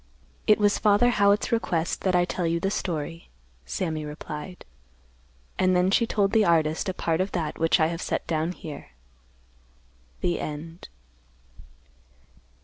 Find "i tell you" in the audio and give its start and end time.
2.15-2.59